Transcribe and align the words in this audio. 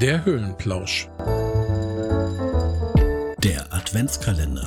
Der 0.00 0.24
Höhlenplausch. 0.24 1.08
Der 3.44 3.70
Adventskalender. 3.70 4.66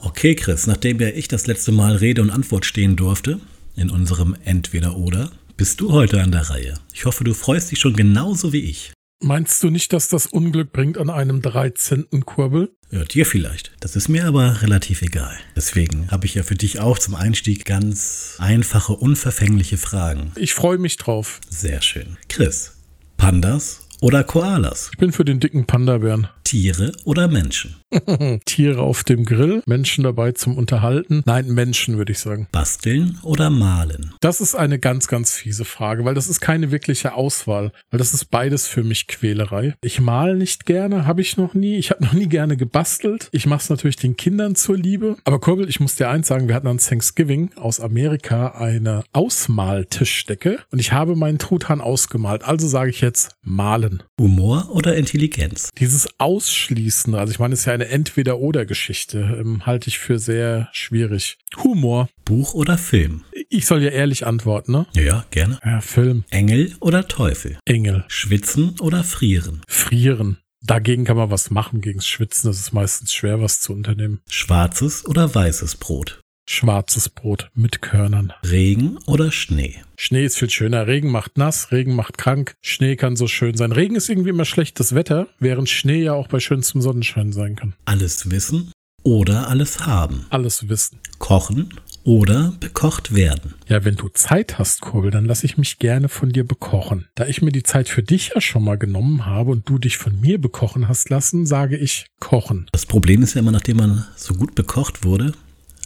Okay, 0.00 0.34
Chris, 0.34 0.66
nachdem 0.66 0.98
ja 1.00 1.08
ich 1.08 1.28
das 1.28 1.46
letzte 1.46 1.72
Mal 1.72 1.96
Rede 1.96 2.22
und 2.22 2.30
Antwort 2.30 2.64
stehen 2.64 2.96
durfte, 2.96 3.38
in 3.76 3.90
unserem 3.90 4.34
Entweder-Oder, 4.46 5.30
bist 5.58 5.82
du 5.82 5.92
heute 5.92 6.22
an 6.22 6.32
der 6.32 6.48
Reihe. 6.48 6.72
Ich 6.94 7.04
hoffe, 7.04 7.22
du 7.22 7.34
freust 7.34 7.70
dich 7.70 7.80
schon 7.80 7.94
genauso 7.94 8.54
wie 8.54 8.64
ich. 8.64 8.93
Meinst 9.24 9.62
du 9.62 9.70
nicht, 9.70 9.94
dass 9.94 10.08
das 10.08 10.26
Unglück 10.26 10.70
bringt 10.70 10.98
an 10.98 11.08
einem 11.08 11.40
13. 11.40 12.26
Kurbel? 12.26 12.76
Ja, 12.90 13.04
dir 13.04 13.24
vielleicht. 13.24 13.72
Das 13.80 13.96
ist 13.96 14.10
mir 14.10 14.26
aber 14.26 14.60
relativ 14.60 15.00
egal. 15.00 15.34
Deswegen 15.56 16.10
habe 16.10 16.26
ich 16.26 16.34
ja 16.34 16.42
für 16.42 16.56
dich 16.56 16.78
auch 16.80 16.98
zum 16.98 17.14
Einstieg 17.14 17.64
ganz 17.64 18.36
einfache, 18.38 18.92
unverfängliche 18.92 19.78
Fragen. 19.78 20.32
Ich 20.36 20.52
freue 20.52 20.76
mich 20.76 20.98
drauf. 20.98 21.40
Sehr 21.48 21.80
schön. 21.80 22.18
Chris, 22.28 22.76
Pandas 23.16 23.88
oder 24.02 24.24
Koalas? 24.24 24.90
Ich 24.92 24.98
bin 24.98 25.10
für 25.10 25.24
den 25.24 25.40
dicken 25.40 25.64
Panda-Bären. 25.64 26.28
Tiere 26.44 26.92
oder 27.04 27.28
Menschen? 27.28 27.76
Tiere 28.44 28.80
auf 28.82 29.04
dem 29.04 29.24
Grill, 29.24 29.62
Menschen 29.66 30.04
dabei 30.04 30.32
zum 30.32 30.56
Unterhalten. 30.56 31.22
Nein, 31.26 31.48
Menschen 31.48 31.96
würde 31.96 32.12
ich 32.12 32.18
sagen. 32.18 32.48
Basteln 32.52 33.18
oder 33.22 33.50
malen? 33.50 34.14
Das 34.20 34.40
ist 34.40 34.54
eine 34.54 34.78
ganz, 34.78 35.08
ganz 35.08 35.32
fiese 35.32 35.64
Frage, 35.64 36.04
weil 36.04 36.14
das 36.14 36.28
ist 36.28 36.40
keine 36.40 36.70
wirkliche 36.70 37.14
Auswahl, 37.14 37.72
weil 37.90 37.98
das 37.98 38.14
ist 38.14 38.26
beides 38.30 38.66
für 38.66 38.84
mich 38.84 39.06
Quälerei. 39.06 39.74
Ich 39.82 40.00
mal 40.00 40.36
nicht 40.36 40.66
gerne, 40.66 41.06
habe 41.06 41.20
ich 41.20 41.36
noch 41.36 41.54
nie. 41.54 41.76
Ich 41.76 41.90
habe 41.90 42.04
noch 42.04 42.12
nie 42.12 42.28
gerne 42.28 42.56
gebastelt. 42.56 43.28
Ich 43.32 43.46
mache 43.46 43.62
es 43.62 43.70
natürlich 43.70 43.96
den 43.96 44.16
Kindern 44.16 44.54
zur 44.54 44.76
Liebe. 44.76 45.16
Aber 45.24 45.40
Kurbel, 45.40 45.68
ich 45.68 45.80
muss 45.80 45.96
dir 45.96 46.08
eins 46.08 46.28
sagen, 46.28 46.48
wir 46.48 46.54
hatten 46.54 46.68
an 46.68 46.78
Thanksgiving 46.78 47.52
aus 47.56 47.80
Amerika 47.80 48.48
eine 48.48 49.04
Ausmaltischdecke 49.12 50.58
und 50.70 50.78
ich 50.78 50.92
habe 50.92 51.16
meinen 51.16 51.38
Truthahn 51.38 51.80
ausgemalt. 51.80 52.44
Also 52.44 52.68
sage 52.68 52.90
ich 52.90 53.00
jetzt 53.00 53.36
malen. 53.42 54.02
Humor 54.20 54.68
oder 54.70 54.96
Intelligenz? 54.96 55.70
Dieses 55.78 56.08
Ausschließen, 56.34 57.14
also 57.14 57.30
ich 57.30 57.38
meine, 57.38 57.54
es 57.54 57.60
ist 57.60 57.66
ja 57.66 57.74
eine 57.74 57.86
Entweder-Oder-Geschichte, 57.86 59.38
ähm, 59.40 59.66
halte 59.66 59.88
ich 59.88 60.00
für 60.00 60.18
sehr 60.18 60.68
schwierig. 60.72 61.38
Humor. 61.62 62.08
Buch 62.24 62.54
oder 62.54 62.76
Film? 62.76 63.22
Ich 63.50 63.66
soll 63.66 63.84
ja 63.84 63.90
ehrlich 63.90 64.26
antworten, 64.26 64.72
ne? 64.72 64.86
Ja, 64.96 65.24
gerne. 65.30 65.60
Ja, 65.64 65.80
Film. 65.80 66.24
Engel 66.30 66.74
oder 66.80 67.06
Teufel? 67.06 67.56
Engel. 67.64 68.04
Schwitzen 68.08 68.74
oder 68.80 69.04
frieren? 69.04 69.62
Frieren. 69.68 70.38
Dagegen 70.60 71.04
kann 71.04 71.16
man 71.16 71.30
was 71.30 71.50
machen, 71.50 71.80
gegen 71.80 72.00
Schwitzen. 72.00 72.50
Das 72.50 72.58
ist 72.58 72.72
meistens 72.72 73.14
schwer, 73.14 73.40
was 73.40 73.60
zu 73.60 73.72
unternehmen. 73.72 74.20
Schwarzes 74.28 75.06
oder 75.06 75.32
weißes 75.32 75.76
Brot? 75.76 76.20
Schwarzes 76.46 77.08
Brot 77.08 77.50
mit 77.54 77.80
Körnern. 77.80 78.32
Regen 78.48 78.98
oder 79.06 79.32
Schnee? 79.32 79.76
Schnee 79.96 80.24
ist 80.24 80.38
viel 80.38 80.50
schöner. 80.50 80.86
Regen 80.86 81.10
macht 81.10 81.38
nass, 81.38 81.72
Regen 81.72 81.94
macht 81.94 82.18
krank. 82.18 82.54
Schnee 82.60 82.96
kann 82.96 83.16
so 83.16 83.26
schön 83.26 83.56
sein. 83.56 83.72
Regen 83.72 83.96
ist 83.96 84.10
irgendwie 84.10 84.30
immer 84.30 84.44
schlechtes 84.44 84.94
Wetter, 84.94 85.26
während 85.38 85.70
Schnee 85.70 86.02
ja 86.02 86.12
auch 86.12 86.28
bei 86.28 86.40
schönstem 86.40 86.82
Sonnenschein 86.82 87.32
sein 87.32 87.56
kann. 87.56 87.74
Alles 87.86 88.30
wissen 88.30 88.72
oder 89.02 89.48
alles 89.48 89.86
haben? 89.86 90.26
Alles 90.30 90.68
wissen. 90.68 90.98
Kochen 91.18 91.72
oder 92.04 92.52
bekocht 92.60 93.14
werden? 93.14 93.54
Ja, 93.66 93.84
wenn 93.84 93.96
du 93.96 94.08
Zeit 94.08 94.58
hast, 94.58 94.82
Kurbel, 94.82 95.10
dann 95.10 95.24
lass 95.24 95.44
ich 95.44 95.56
mich 95.56 95.78
gerne 95.78 96.10
von 96.10 96.30
dir 96.30 96.46
bekochen. 96.46 97.08
Da 97.14 97.26
ich 97.26 97.40
mir 97.40 97.52
die 97.52 97.62
Zeit 97.62 97.88
für 97.88 98.02
dich 98.02 98.32
ja 98.34 98.42
schon 98.42 98.64
mal 98.64 98.76
genommen 98.76 99.24
habe 99.24 99.50
und 99.50 99.68
du 99.68 99.78
dich 99.78 99.96
von 99.96 100.20
mir 100.20 100.38
bekochen 100.38 100.88
hast 100.88 101.08
lassen, 101.08 101.46
sage 101.46 101.78
ich 101.78 102.06
kochen. 102.20 102.66
Das 102.72 102.84
Problem 102.84 103.22
ist 103.22 103.34
ja 103.34 103.40
immer, 103.40 103.52
nachdem 103.52 103.78
man 103.78 104.06
so 104.16 104.34
gut 104.34 104.54
bekocht 104.54 105.04
wurde, 105.04 105.32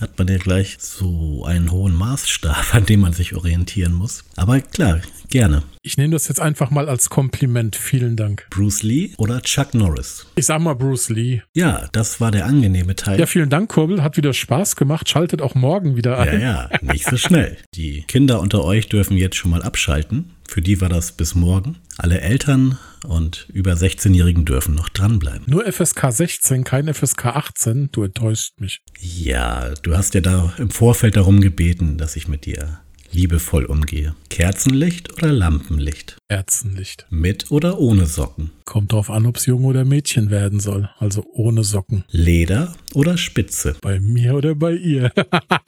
hat 0.00 0.18
man 0.18 0.28
ja 0.28 0.38
gleich 0.38 0.76
so 0.78 1.44
einen 1.44 1.70
hohen 1.70 1.94
Maßstab, 1.94 2.74
an 2.74 2.86
dem 2.86 3.00
man 3.00 3.12
sich 3.12 3.34
orientieren 3.34 3.92
muss. 3.92 4.24
Aber 4.36 4.60
klar, 4.60 5.00
gerne. 5.28 5.62
Ich 5.82 5.96
nehme 5.96 6.12
das 6.12 6.28
jetzt 6.28 6.40
einfach 6.40 6.70
mal 6.70 6.88
als 6.88 7.10
Kompliment. 7.10 7.76
Vielen 7.76 8.16
Dank. 8.16 8.46
Bruce 8.50 8.82
Lee 8.82 9.10
oder 9.16 9.40
Chuck 9.42 9.74
Norris? 9.74 10.26
Ich 10.34 10.46
sag 10.46 10.60
mal 10.60 10.74
Bruce 10.74 11.08
Lee. 11.08 11.42
Ja, 11.54 11.88
das 11.92 12.20
war 12.20 12.30
der 12.30 12.46
angenehme 12.46 12.94
Teil. 12.94 13.18
Ja, 13.18 13.26
vielen 13.26 13.50
Dank, 13.50 13.70
Kurbel. 13.70 14.02
Hat 14.02 14.16
wieder 14.16 14.32
Spaß 14.32 14.76
gemacht. 14.76 15.08
Schaltet 15.08 15.42
auch 15.42 15.54
morgen 15.54 15.96
wieder 15.96 16.18
ein. 16.18 16.40
Ja, 16.40 16.68
ja, 16.70 16.78
nicht 16.82 17.06
so 17.06 17.16
schnell. 17.16 17.56
Die 17.74 18.02
Kinder 18.02 18.40
unter 18.40 18.64
euch 18.64 18.88
dürfen 18.88 19.16
jetzt 19.16 19.36
schon 19.36 19.50
mal 19.50 19.62
abschalten. 19.62 20.32
Für 20.46 20.62
die 20.62 20.80
war 20.80 20.88
das 20.88 21.12
bis 21.12 21.34
morgen. 21.34 21.76
Alle 21.96 22.20
Eltern 22.20 22.78
und 23.06 23.48
über 23.52 23.72
16-Jährigen 23.72 24.44
dürfen 24.44 24.74
noch 24.74 24.88
dranbleiben. 24.88 25.44
Nur 25.46 25.70
FSK 25.70 26.10
16, 26.10 26.64
kein 26.64 26.92
FSK 26.92 27.26
18. 27.26 27.90
Du 27.92 28.02
enttäuschst 28.02 28.60
mich. 28.60 28.80
Ja, 29.00 29.74
du 29.82 29.96
hast 29.96 30.14
ja 30.14 30.20
da 30.20 30.52
im 30.58 30.70
Vorfeld 30.70 31.16
darum 31.16 31.40
gebeten, 31.40 31.98
dass 31.98 32.16
ich 32.16 32.28
mit 32.28 32.46
dir 32.46 32.80
liebevoll 33.12 33.64
umgehe. 33.64 34.14
Kerzenlicht 34.30 35.12
oder 35.14 35.32
Lampenlicht? 35.32 36.18
Kerzenlicht. 36.28 37.06
Mit 37.10 37.50
oder 37.50 37.78
ohne 37.78 38.06
Socken? 38.06 38.50
Kommt 38.64 38.92
drauf 38.92 39.10
an, 39.10 39.26
ob's 39.26 39.46
Junge 39.46 39.66
oder 39.66 39.84
Mädchen 39.84 40.30
werden 40.30 40.60
soll. 40.60 40.90
Also 40.98 41.24
ohne 41.32 41.64
Socken. 41.64 42.04
Leder 42.10 42.74
oder 42.94 43.16
Spitze? 43.16 43.76
Bei 43.80 44.00
mir 44.00 44.34
oder 44.34 44.54
bei 44.54 44.72
ihr? 44.72 45.12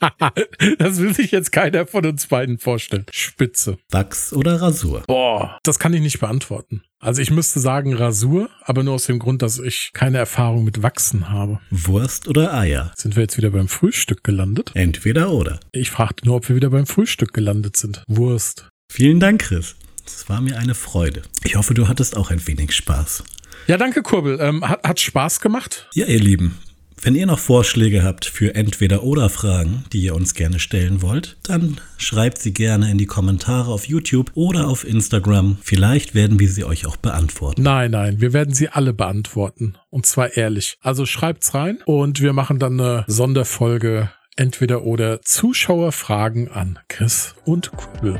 das 0.77 0.99
will 0.99 1.13
sich 1.13 1.31
jetzt 1.31 1.51
keiner 1.51 1.87
von 1.87 2.05
uns 2.05 2.27
beiden 2.27 2.57
vorstellen. 2.59 3.05
Spitze. 3.11 3.77
Wachs 3.89 4.33
oder 4.33 4.61
Rasur? 4.61 5.03
Boah, 5.07 5.57
das 5.63 5.79
kann 5.79 5.93
ich 5.93 6.01
nicht 6.01 6.19
beantworten. 6.19 6.83
Also 7.03 7.19
ich 7.19 7.31
müsste 7.31 7.59
sagen 7.59 7.95
Rasur, 7.95 8.51
aber 8.61 8.83
nur 8.83 8.93
aus 8.93 9.07
dem 9.07 9.17
Grund, 9.17 9.41
dass 9.41 9.57
ich 9.57 9.89
keine 9.91 10.19
Erfahrung 10.19 10.63
mit 10.63 10.83
Wachsen 10.83 11.31
habe. 11.31 11.59
Wurst 11.71 12.27
oder 12.27 12.53
Eier? 12.53 12.91
Sind 12.95 13.15
wir 13.15 13.23
jetzt 13.23 13.37
wieder 13.37 13.49
beim 13.49 13.67
Frühstück 13.67 14.23
gelandet? 14.23 14.69
Entweder 14.75 15.31
oder. 15.31 15.59
Ich 15.71 15.89
fragte 15.89 16.27
nur, 16.27 16.35
ob 16.35 16.47
wir 16.47 16.55
wieder 16.55 16.69
beim 16.69 16.85
Frühstück 16.85 17.33
gelandet 17.33 17.75
sind. 17.75 18.03
Wurst. 18.07 18.69
Vielen 18.93 19.19
Dank, 19.19 19.41
Chris. 19.41 19.75
Es 20.05 20.29
war 20.29 20.41
mir 20.41 20.59
eine 20.59 20.75
Freude. 20.75 21.23
Ich 21.43 21.55
hoffe, 21.55 21.73
du 21.73 21.87
hattest 21.87 22.15
auch 22.15 22.29
ein 22.29 22.45
wenig 22.45 22.73
Spaß. 22.73 23.23
Ja, 23.65 23.77
danke, 23.77 24.03
Kurbel. 24.03 24.37
Ähm, 24.39 24.69
hat, 24.69 24.83
hat 24.83 24.99
Spaß 24.99 25.39
gemacht? 25.39 25.89
Ja, 25.95 26.05
ihr 26.05 26.19
Lieben. 26.19 26.59
Wenn 27.03 27.15
ihr 27.15 27.25
noch 27.25 27.39
Vorschläge 27.39 28.03
habt 28.03 28.25
für 28.25 28.53
entweder 28.53 29.01
oder 29.01 29.29
Fragen, 29.29 29.85
die 29.91 30.03
ihr 30.03 30.13
uns 30.13 30.35
gerne 30.35 30.59
stellen 30.59 31.01
wollt, 31.01 31.35
dann 31.41 31.81
schreibt 31.97 32.37
sie 32.37 32.53
gerne 32.53 32.91
in 32.91 32.99
die 32.99 33.07
Kommentare 33.07 33.71
auf 33.71 33.85
YouTube 33.85 34.29
oder 34.35 34.67
auf 34.67 34.87
Instagram. 34.87 35.57
Vielleicht 35.63 36.13
werden 36.13 36.39
wir 36.39 36.47
sie 36.47 36.63
euch 36.63 36.85
auch 36.85 36.97
beantworten. 36.97 37.63
Nein, 37.63 37.89
nein, 37.89 38.21
wir 38.21 38.33
werden 38.33 38.53
sie 38.53 38.69
alle 38.69 38.93
beantworten. 38.93 39.77
Und 39.89 40.05
zwar 40.05 40.37
ehrlich. 40.37 40.77
Also 40.81 41.07
schreibt's 41.07 41.55
rein 41.55 41.79
und 41.85 42.21
wir 42.21 42.33
machen 42.33 42.59
dann 42.59 42.79
eine 42.79 43.03
Sonderfolge 43.07 44.11
entweder 44.35 44.83
oder 44.83 45.23
Zuschauerfragen 45.23 46.49
an 46.49 46.77
Chris 46.87 47.33
und 47.45 47.71
Kurbel. 47.71 48.19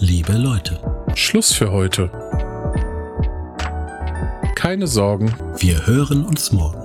Liebe 0.00 0.32
Leute, 0.32 0.80
Schluss 1.14 1.52
für 1.52 1.70
heute. 1.70 2.10
Keine 4.62 4.86
Sorgen, 4.86 5.34
wir 5.58 5.88
hören 5.88 6.24
uns 6.24 6.52
morgen. 6.52 6.81